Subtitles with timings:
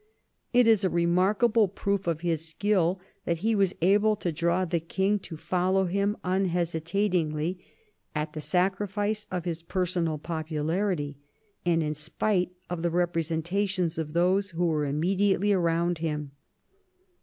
[0.51, 4.79] It is a remarkable proof of his skill that he was able to draw the
[4.79, 7.59] king to follow him unhesitat ingly,
[8.15, 11.19] at the sacrifice of his personal popularity,
[11.67, 16.31] and in spite of the representations of those who were immedi ately around him.